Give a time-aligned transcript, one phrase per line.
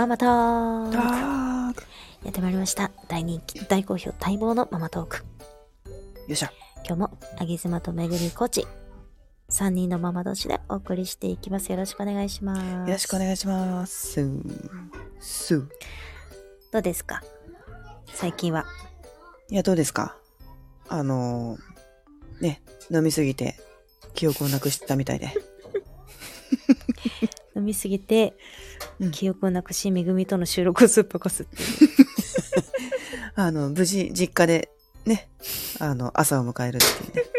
[0.00, 1.82] ママトークターク
[2.24, 2.90] やってまいりました。
[3.06, 5.18] 大人気、大好評、待望のママトーク。
[5.18, 5.22] よ
[6.32, 6.50] っしゃ。
[6.86, 8.66] 今日も、あげずまとめぐみコーチ、
[9.50, 11.70] 3人のママ同士でお送りしていきます。
[11.70, 12.62] よろしくお願いします。
[12.88, 14.12] よろしくお願いします。
[15.20, 15.68] すー。
[16.72, 17.20] どうですか？
[18.14, 18.64] 最近は。
[19.50, 20.16] いや、どうですか？
[20.88, 23.56] あのー、ね、飲みすぎて
[24.14, 25.28] 記憶をなくしたみたいで。
[27.54, 28.34] 飲みすぎて、
[29.00, 31.46] うん記憶をなくし、めぐみとの収録をすっぽかす。
[33.34, 34.70] あの、無事、実家で、
[35.06, 35.28] ね、
[35.78, 37.30] あの、朝を迎えるっていうね。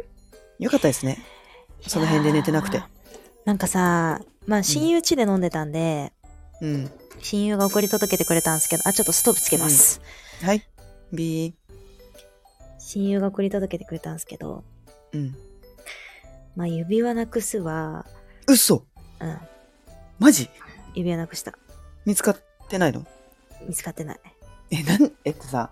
[0.58, 1.22] よかったですね。
[1.86, 2.82] その辺で寝てなくて。
[3.44, 6.12] なんかさ、まあ、親友家で飲んでたんで、
[6.62, 6.90] うん。
[7.20, 10.00] 親友が送り届けてくれたんですけど、あ、ちょっとストーブつけます。
[10.42, 10.66] はい。
[11.12, 11.54] ビー。
[12.78, 14.64] 親友が送り届けてくれたんですけど、
[15.12, 15.36] うん。
[16.56, 18.06] まあ、指輪なくすは、
[18.46, 18.86] 嘘
[19.20, 19.38] うん、
[20.18, 20.48] マジ？
[20.94, 21.52] 指輪なくした。
[22.04, 22.36] 見つかっ
[22.68, 23.06] てないの？
[23.66, 24.20] 見つかってない。
[24.70, 25.70] え、なん、えっとさ、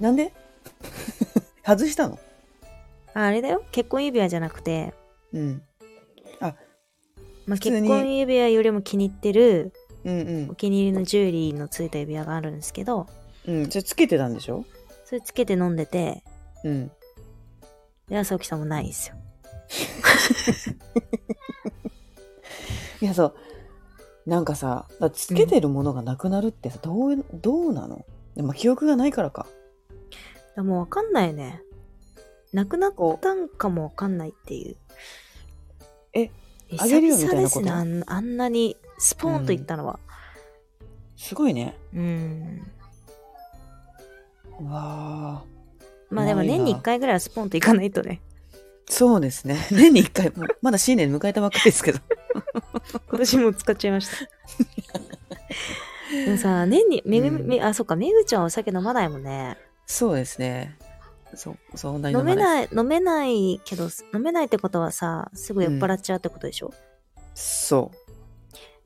[0.00, 0.32] なんで？
[1.66, 2.18] 外したの？
[3.14, 3.64] ああれだよ。
[3.72, 4.94] 結婚指輪じゃなくて、
[5.32, 5.62] うん。
[6.40, 9.72] まあ、普通に結婚指輪よりも気に入ってる、
[10.04, 13.06] うんお気に入りのジュエリーのついた指輪があるんですけど、
[13.46, 13.54] うん。
[13.62, 13.70] うん。
[13.70, 14.64] それつけてたんでしょ？
[15.04, 16.22] それつけて飲んでて、
[16.64, 16.90] うん。
[18.08, 19.16] で、朝起きたもないんですよ。
[23.00, 23.34] いや、そう。
[24.26, 28.04] なんかさ、だつけてるものがなくなるってさ、どう、どうなの？
[28.34, 29.46] でも記憶がないからか。
[30.56, 31.62] でもうわかんないよね。
[32.52, 34.76] なくなったんかもわかんないっていう。
[36.12, 36.30] え、
[36.68, 37.72] 久あげるよみたい々なこと？
[37.72, 38.02] あん。
[38.06, 40.00] あんなにスポーンといったのは。
[41.16, 41.76] すごいね。
[41.94, 42.66] うん。
[44.60, 48.22] うわーまあでも年に1回ぐらいはスポーンといかないとね。
[48.88, 49.56] そうですね。
[49.70, 52.00] 年に一回、もうまだ新年迎えたばっかりですけど。
[53.08, 54.16] 今年も使っちゃいました。
[56.24, 59.56] でもさ、年に、めぐみ、うんめあ、そっか、めぐちゃんはお酒飲まないもんね。
[59.86, 60.78] そうですね。
[61.34, 62.18] そう、そんなにい。
[62.18, 66.72] 飲めない、飲めないけど、飲めないってことはさ、すぐ酔っ払っちゃうってことでしょ、
[67.34, 67.90] そ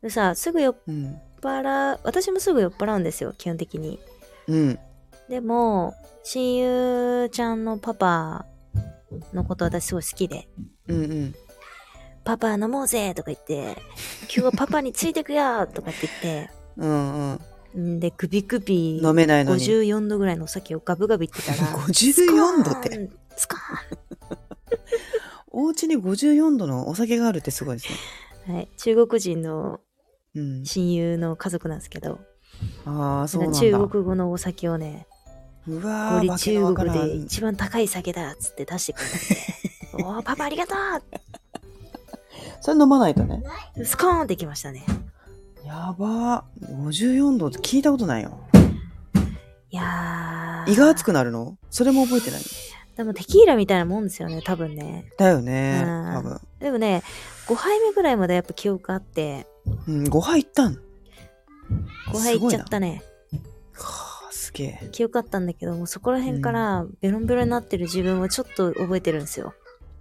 [0.02, 0.90] でさ、すぐ酔っう。
[0.90, 1.20] うん。
[1.42, 4.00] 払う、私もすぐ酔っ払うんですよ、基本的に。
[4.48, 4.78] うん。
[5.28, 8.46] でも、親友ちゃんのパパ
[9.32, 10.48] のこと私すごい好きで、
[10.88, 11.34] うんうん。
[12.30, 13.76] パパ飲もうぜとか言って、
[14.22, 17.38] 今日はパパについてくよとかって言って、うん
[17.74, 17.96] うん。
[17.96, 19.64] んで、グビグビ飲めないのに。
[19.64, 23.10] 54度ぐらいのお酒をガブガブ言ってたら、54度って。
[23.36, 23.56] スコ
[25.50, 27.88] お家に54度のお酒があるってすごいです
[28.48, 28.54] ね。
[28.54, 28.68] はい。
[28.76, 29.80] 中国人の
[30.36, 30.64] うん。
[30.64, 32.20] 親友の家族なんですけど、
[32.84, 33.58] ああ、そうなんだ。
[33.58, 35.08] 中国語のお酒をね、
[35.66, 39.04] うわー、こ中国で一番高い酒だっつって出してくれ
[40.04, 40.74] て、 おー、パパありがと
[42.60, 43.42] それ飲まないとね。
[43.76, 44.84] うスコーンってきましたね。
[45.64, 46.76] やばー。
[46.88, 48.38] 54度って聞いたことないよ。
[49.70, 50.72] いやー。
[50.72, 51.56] 胃が熱くなるの？
[51.70, 52.40] それも覚えてない？
[52.96, 55.10] でもテキーラみたいなもんですよね、多分ね。
[55.16, 55.82] だよね。
[55.84, 56.40] うん多分。
[56.58, 57.02] でもね、
[57.46, 59.46] 5杯目ぐらいまでやっぱ記憶あって、
[59.86, 60.74] うん、5杯いったん。
[62.08, 63.02] 5杯いっちゃったね。
[63.72, 64.88] はあ、すげえ。
[64.92, 69.54] 記憶あったんだけど、もうそこら辺からベロンベロンになってる自分をちょっと覚えてるんですよ。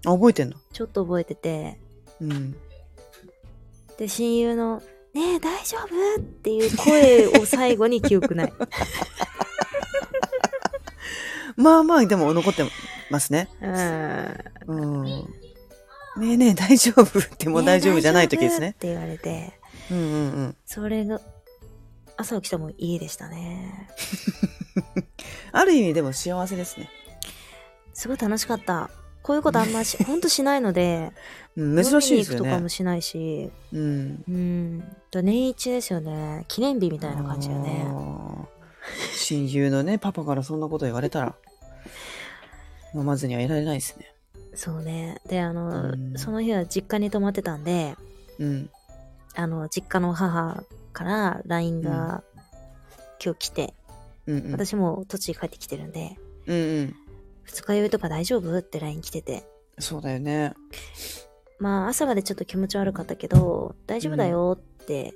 [0.06, 0.56] あ、覚えてんの？
[0.74, 1.80] ちょっと覚えてて。
[2.22, 2.56] うん。
[3.98, 4.82] で、親友の、
[5.14, 6.22] ねえ、大丈夫？
[6.22, 8.54] っていう声を最後に記憶ない。
[11.58, 12.64] まあまあ、でも残って
[13.10, 13.50] ますね。
[13.62, 15.02] うん。
[15.02, 15.04] うん。
[15.04, 17.20] ねえねえ、大丈夫？
[17.20, 18.68] ってもう大丈夫じゃない時ですね。
[18.68, 19.54] ねって言われて、
[19.92, 20.56] うんうんうん。
[20.66, 21.20] それが、
[22.18, 23.90] 朝起きたも家でしたね。
[25.52, 26.90] ある意味でも幸せですね。
[27.94, 28.90] すごい楽しかった。
[29.22, 31.12] こういうことあんまし、ほんとしないので、
[31.60, 32.70] うん、珍しいですよね飲みに行くとかも。
[32.70, 34.24] しないし、うん。
[34.28, 34.98] うん。
[35.12, 36.46] と年一ですよね。
[36.48, 37.86] 記念日みたいな感じよね。
[39.18, 41.36] 親友のね、 パパからそんなこと言われたら、
[42.96, 44.14] 飲まずにはいられないですね。
[44.56, 45.20] そうね。
[45.28, 47.96] で、あの、うんその日は実家に泊まってたんで、
[48.40, 48.70] うん。
[49.36, 50.64] あの、実家の母
[50.94, 52.24] から LINE が
[53.24, 53.74] 今日来て、
[54.26, 54.52] うんうん。
[54.54, 56.18] 私も栃木帰ってきてるんで、
[56.48, 56.96] うんうん。
[57.44, 58.58] 二日酔いとか大丈夫？
[58.58, 59.44] って LINE 来てて、
[59.78, 60.54] そうだよね。
[61.60, 65.14] まあ朝までちょっと気持ち悪かったけど、大丈夫だよって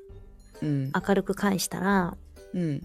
[0.61, 0.91] うん。
[0.93, 2.17] 明るく返したら、
[2.53, 2.81] うん。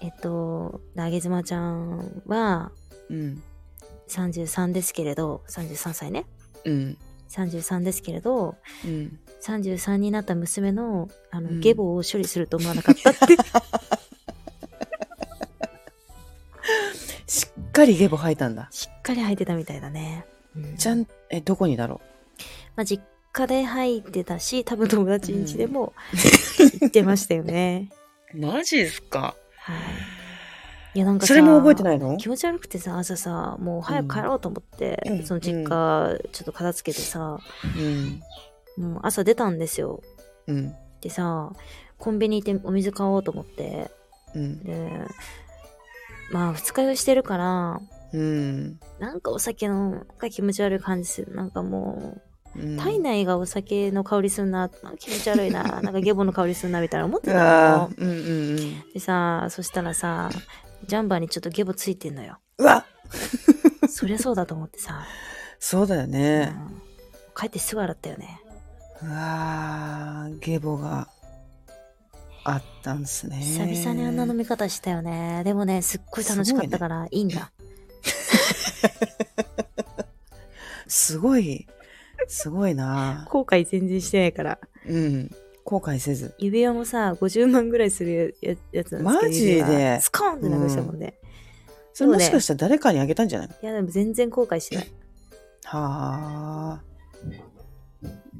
[0.00, 2.72] えっと、投げ妻ちゃんは
[3.08, 3.42] うん。
[4.08, 6.26] 33ですけれど、33歳ね。
[6.64, 6.98] うん。
[7.28, 9.18] 33ですけれど、うん。
[9.42, 13.36] 33になった娘の、あの、うんゲボを処理すると思わなかったって。
[17.26, 18.68] しっかりゲボ吐いたんだ。
[18.70, 20.26] しっかり履いてたみたいだね。
[20.56, 22.00] うんちゃん、え、どこにだろ
[22.76, 23.02] まあ、実
[23.32, 25.92] 家で入ってたし、多分友達ん家でも
[26.80, 27.90] 行ってましたよね。
[28.34, 29.34] マジですか？
[29.56, 29.76] はい。
[30.94, 32.16] いや、なんかさ、それも覚えてないの？
[32.18, 37.38] 気持ち悪くてさ、朝さ、もう早く帰ろうと思って、うんその実家、ちょっと片付けてさ、
[38.78, 38.84] うん。
[38.84, 40.02] もう朝出たんですよ。
[40.46, 40.74] うん。
[41.00, 41.52] でさ、
[41.98, 43.90] コンビニ行ってお水買おうと思って、
[44.34, 44.62] うん。
[44.64, 44.90] で、
[46.30, 47.80] まあ、二日酔いしてるから、
[48.12, 48.80] うん。
[48.98, 51.34] なんかお酒のが気持ち悪い感じする。
[51.34, 52.20] なんかも
[52.54, 54.68] うんう、体内がお酒の香りするな、
[54.98, 57.90] 気持ち悪いな、 なんかゲボの香りするな、みたいな思ってたの。
[57.96, 58.20] うんうんう
[58.60, 58.92] ん。
[58.92, 60.30] でさ、そしたらさ、
[60.86, 62.38] ジャンバーにちょっとゲボついてんのよ。
[62.58, 62.84] うわ
[63.88, 65.04] そりゃそうだと思ってさ、
[65.58, 66.44] そうだようね。
[66.46, 66.82] ん
[67.34, 68.40] 帰ってすぐ洗ったよね。
[69.02, 71.08] うわーゲボが
[72.44, 73.36] あったんすね。
[73.36, 75.42] 久々にあんな飲み方したよね。
[75.44, 77.52] でもね、すっごい楽しかったから、いいんだ。
[80.86, 81.66] すごい、
[82.28, 84.58] すごいな後悔全然してないから。
[84.86, 85.30] うん。
[85.64, 86.34] 後悔せず。
[86.38, 90.00] 指輪もさ、50万ぐらいするややつなんですけど、マジで？
[90.00, 91.14] スコーンって流したもんね。
[91.94, 93.48] それもしかしたら誰かにあげたんじゃない？
[93.48, 94.90] のいや、でも全然後悔してない。
[95.64, 96.82] はあ。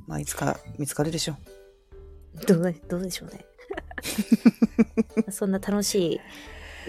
[0.07, 1.37] まあ、いつか見つかるでしょ
[2.47, 3.45] どうどうでしょうね。
[5.31, 6.21] そんな楽しい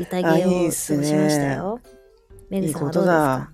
[0.01, 1.79] 宴あを過ごしましたよ。
[2.61, 2.69] メう。
[2.69, 3.51] いいこグさんはどうですとだか。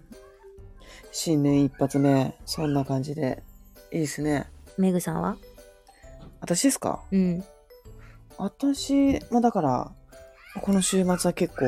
[1.12, 3.44] 新年一発目、そんな感じで。
[3.92, 4.48] いいですね。
[4.78, 5.38] メグさんは？
[6.42, 7.02] 私ですか？
[7.12, 7.44] うん。
[8.38, 9.92] 私、まあだから、
[10.62, 11.66] この週末は結構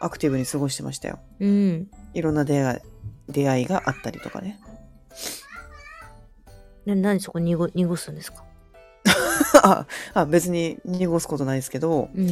[0.00, 1.18] アクティブに過ごしてましたよ。
[1.38, 1.88] うん。
[2.14, 4.58] いろんな出会い出会いがあったりとかね。
[6.86, 8.44] な何そこ濁濁すんですか？
[9.62, 12.30] ああ別に濁すことないですけど、うん。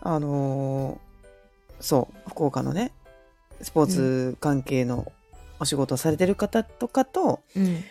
[0.00, 0.98] あのー
[1.80, 2.92] そう、福岡のね、
[3.64, 5.12] スポーツ関係の
[5.58, 7.82] お仕事をされてる方とかとうん。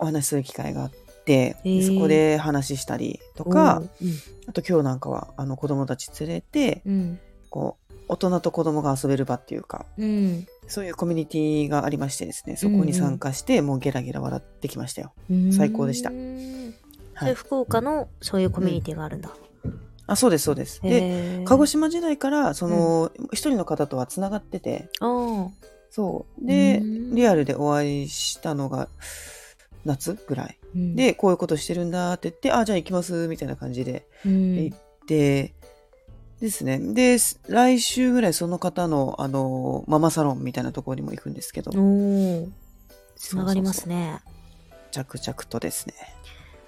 [0.00, 0.90] お話しする機会があっ
[1.24, 4.18] て、へーそこで話したりとか、おー、
[4.48, 7.20] あと今日なんかはあの子供たち連れて、うん。
[7.50, 10.46] こう、大人と子供が遊べる場っていうか、うん。
[10.66, 15.12] そういうコミュニティがありましてですね、そこに参加して、もうゲラゲラ笑ってきましたよ。
[15.30, 15.52] うん。
[15.52, 17.28] 最高でしたはい。
[17.28, 19.30] れ福岡のそういうコミュニティがあるんだ。
[20.10, 20.82] あ、そうです、そうです。
[20.82, 25.50] で、鹿児島時代から、その、一人の方とは繋がってて、ああ。
[25.90, 26.46] そう。
[26.46, 28.88] でう、んリアルでお会いしたのが、
[29.84, 30.58] 夏ぐらい。
[30.74, 35.54] うん、で、こういうことしてるんだって言って、あ、じゃあ行きます、みたいな感じでうん、行って、
[36.40, 36.78] ですね。
[36.78, 37.18] で、
[37.48, 41.70] 来週ぐらいその方の、あの、ママサロンみたいなところにも行くんですけど。
[43.14, 44.20] つながりますね。
[44.90, 45.94] 着々とですね。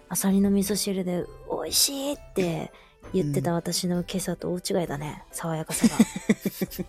[0.08, 2.70] アサリの味噌汁で美味しいって
[3.12, 5.24] 言ってた私の今朝と大違いだね。
[5.32, 5.96] 爽やかさが。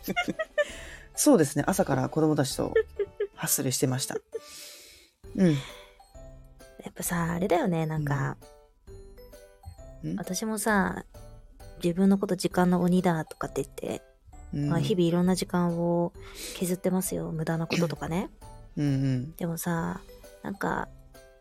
[1.16, 1.64] そうですね。
[1.68, 2.74] 朝から子供たちと
[3.36, 4.16] ハッスルしてました。
[5.36, 5.52] うん。
[5.52, 5.58] や
[6.90, 7.86] っぱさ、あれだよね。
[7.86, 8.38] なんか、
[10.04, 11.06] うん私もさ、
[11.81, 14.02] 自分のこと時間の鬼だとかって言って、
[14.54, 16.12] うんまあ、日々いろんな時間を
[16.56, 17.31] 削ってますよ。
[17.31, 18.30] 無駄なこととかね。
[18.75, 19.36] うんうん。
[19.36, 20.02] でもさ、
[20.42, 20.90] なんか、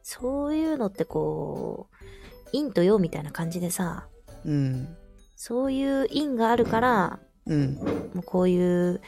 [0.04, 4.06] そういうのってこう、陰と陽みたいな感じでさ、
[4.44, 4.96] うん。
[5.36, 7.74] そういう陰があるから、うん。
[8.14, 9.00] もうこういう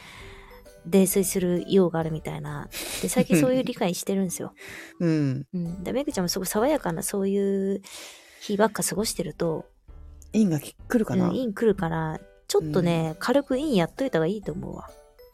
[0.86, 2.68] 泥酔する陽があるみたいな。
[3.02, 4.52] で、最近そういう理解してるんですよ。
[5.00, 5.46] うん。
[5.54, 5.84] うん。
[5.84, 7.82] で、めぐちゃんもすごい爽やかなそういう
[8.40, 9.66] 日ばっか過ごしてると、
[10.32, 14.90] 陰が来るかうん、な、陰来るから、ちょっとね、軽く陰やっといた方がいいと思うわ。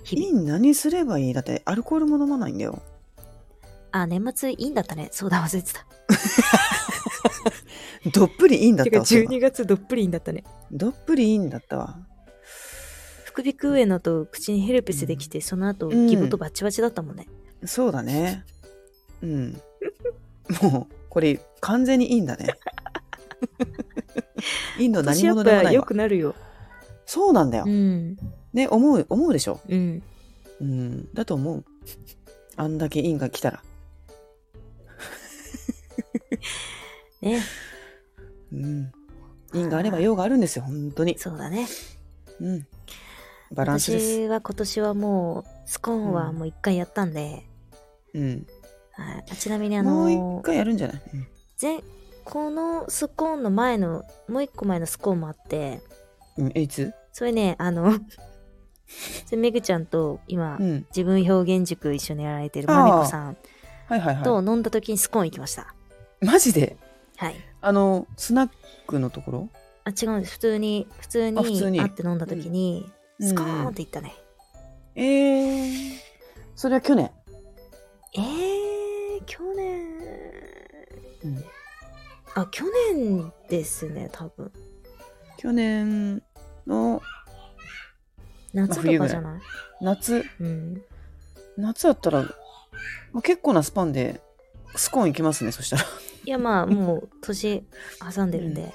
[0.08, 1.32] 陰何すればいい？
[1.34, 2.82] だってアルコールも飲まないんだよ。
[3.92, 5.08] あ、年末陰だったね。
[5.10, 5.86] そうだ、忘れてた。
[8.12, 9.04] どっぷり陰だったわ。
[9.04, 10.44] そういえば月どっぷり陰だったね。
[10.73, 11.99] どっぷり陰だったわ。
[13.25, 17.26] 副鼻腔炎のと口にヘルペスできて、その後、うんとバチバチだったもんね。
[17.64, 18.44] そうだね。
[19.23, 19.61] うん。
[20.62, 22.49] もう、これ完全に陰だね。
[24.76, 25.85] 陰の何者でもないわ。
[25.85, 26.35] くなるよ。
[27.06, 27.64] そうなんだよ。
[27.66, 28.16] うん。
[28.52, 29.61] ね、思う、思うでしょ？
[29.68, 30.02] うん。
[30.61, 31.14] うん。
[31.14, 31.64] だと思う。
[32.56, 33.62] あんだけ陰が来たら。
[37.20, 37.42] ね。
[38.52, 38.92] うん。
[39.52, 41.18] 陰があれば陽があるんですよ、本当に。
[41.18, 41.66] そうだね。
[42.40, 42.66] うん。
[43.52, 44.20] バランスです。
[44.22, 47.44] 私は今年はもう、スコーンはもう一回やったんで、
[48.14, 48.46] うん。
[48.92, 51.26] はい、あちなみにあもうの一回やるんじゃない、うん
[51.60, 51.80] 前
[52.24, 55.80] このスコーンの前のもう一個前のスコーンもあって
[56.36, 56.92] うん、えいつ？
[57.12, 57.92] それねあの
[59.26, 60.86] それめぐちゃんと今、うん。
[60.90, 63.36] 自分表現塾一緒にやられてるまめこさん
[63.88, 65.74] はいはいとは飲んだ時にスコーン行きました
[66.22, 66.24] い。
[66.24, 66.76] マジで？
[67.20, 68.50] はいあの、スナッ
[68.86, 69.48] クのところ？
[69.84, 74.14] あ違うんです普通に普通にあ普通に会って飲んだ時に、うんスコーンって言ったね、
[74.94, 75.98] えー。
[76.56, 77.10] それは去年？
[78.16, 79.98] えー、去年
[81.24, 81.44] うん。
[82.34, 84.50] あ、去年ですね、多分。
[85.36, 86.22] 去年
[86.66, 87.02] の
[88.54, 89.40] 夏とかじゃない？
[89.82, 90.82] 夏、うん。
[91.58, 94.22] 夏だったら、まあ、結構なスパンで
[94.76, 95.84] スコーンいきますね、そしたら。
[96.24, 97.64] いや、まあ、もう、年
[98.14, 98.72] 挟んでるんで、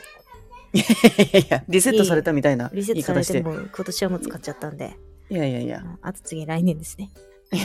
[0.74, 3.42] いやいやいや、リセットされたみたいなリセットされてて。
[3.42, 4.98] も、今年はもう使っちゃったんで、
[5.30, 7.12] いやいやいや、あと次来年ですね。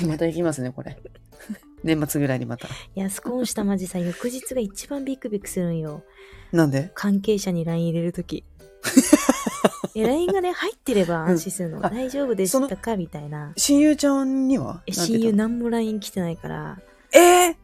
[0.06, 0.96] また行きますね、これ。
[1.82, 2.68] 年末ぐらいにまた。
[2.68, 6.04] いや、スコーンしたマジさ、翌日が一番ビクビクするんよ。
[6.52, 6.90] なんで？
[6.94, 8.44] 関係者に LINE 入れるとき。
[9.96, 11.78] え、LINE がね、入ってれば安心するの。
[11.78, 12.96] うんあ大丈夫でしたか？
[12.96, 13.52] みたいな。
[13.56, 14.82] 親友ちゃんには？
[14.87, 16.78] え、なんて言った親友何も LINE 来てないから。
[17.12, 17.56] えー、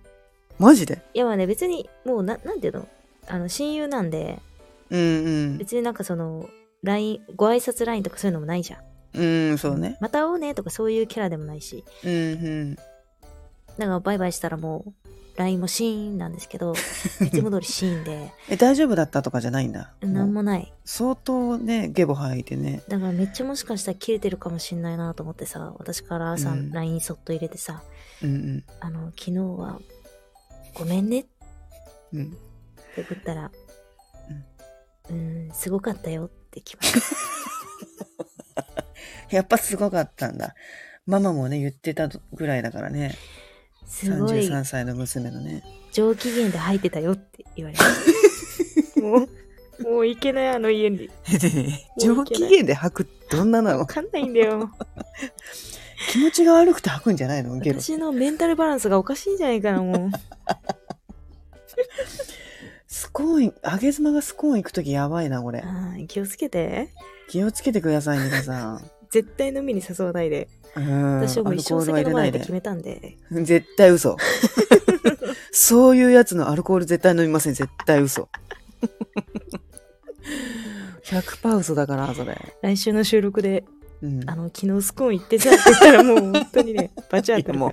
[0.58, 1.02] マジで？
[1.14, 2.88] いや、まあね、別に、もう、な、なんていうの？
[3.28, 4.40] あの、親友なんで、
[4.90, 5.58] うんうん。
[5.58, 6.48] 別になんかその、
[6.82, 8.80] LINE、ご挨拶 LINE とかそういうのもないじゃん。
[9.14, 9.96] うん、そうね。
[10.00, 11.84] また会おうねとかそういうキャラでもないし。
[12.04, 12.74] うんうん。
[12.74, 14.92] だからバイバイしたらもう、
[15.36, 16.72] LINE もシーンなんですけど、
[17.20, 19.92] いつも通りシーンで、え、大丈夫だったとかじゃないんだ？
[20.00, 20.72] なんもない。
[20.84, 22.82] 相当ね、ゲボ吐いてね。
[22.88, 27.82] だからめっちゃもしかしたら切れてるかもしんないなと思ってさ、私から朝うん LINE そっと入れてさ、
[28.22, 29.80] うんあの、昨日は、
[30.78, 31.30] ごめんねって
[32.12, 32.20] うん。
[32.20, 32.36] うん。
[32.98, 33.50] 送ったら、
[35.10, 37.00] うん、ん、すごかったよって来ました。
[39.34, 40.54] やっぱすごかったんだ。
[41.06, 43.16] ママもね、言ってたぐらいだからね。
[43.86, 45.62] すごい33歳の娘のね。
[45.92, 49.00] 上機嫌で吐いてたよって言われました。
[49.00, 51.08] もう、もう行けないあの家に。
[51.98, 53.78] 上機嫌で吐くどんななの？
[53.80, 54.70] わかんないんだよ。
[56.10, 57.56] 気持ちが悪くて吐くんじゃないの？
[57.58, 60.10] 私のメンタルバランスがおかしいんじゃないかな、もう。
[63.16, 65.64] スコーン、揚げ妻がスコーン行くときやばいな、これ。
[66.06, 66.90] 気をつけて。
[67.30, 68.90] 気をつけてください、皆さん。
[69.08, 70.48] 絶対飲みに誘わないで。
[70.76, 71.20] うん。
[71.20, 73.16] 私はもう一生酒飲まないって決めめたんで。
[73.30, 74.18] 絶対嘘。
[75.50, 77.54] そういうやつのアルコール絶対飲みません。
[77.54, 78.28] 絶対嘘。
[81.04, 82.36] 100%嘘だから、それ。
[82.60, 83.64] 来週の収録で、
[84.02, 84.28] うん。
[84.28, 87.72] あの、昨日スコーン行ってさって言ったらもう本当にね、 バチ当たるもう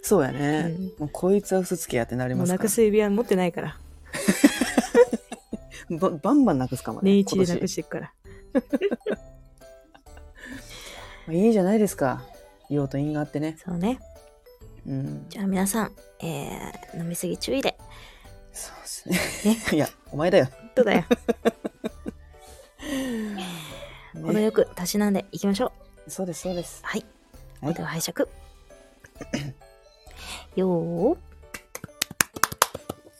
[0.00, 0.76] そうやね。
[0.78, 3.76] うんもうこいつは嘘つきやってなりもうなますからくす指輪持ってないから。
[5.90, 7.10] ばバンバンなくすかもね。
[7.10, 8.12] 年一でなくしていくから。
[11.26, 12.22] まあいいじゃないですか。
[12.68, 13.56] 用と因があってね。
[13.64, 13.98] そうね。
[14.86, 15.26] うん。
[15.28, 17.76] じゃあ皆さん、えー、飲みすぎ注意で。
[18.52, 19.56] そうですね。
[19.76, 20.48] いや、お前だよ。
[20.74, 21.04] どうだよ。
[24.14, 25.72] ね程よくたしなんでいきましょ
[26.06, 26.10] う。
[26.10, 26.80] そうです、そうです。
[26.82, 27.04] はい。
[27.60, 28.28] はいでは拝借。
[30.56, 31.18] よー。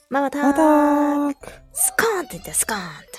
[0.08, 1.65] またまたースコーン
[2.26, 3.15] って言ってスカーンって。